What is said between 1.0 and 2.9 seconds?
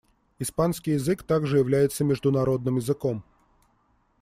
также является международным